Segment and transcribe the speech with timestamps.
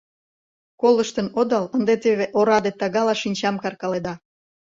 [0.81, 4.13] Колыштын одал, ынде теве ораде тагала шинчам каркаледа.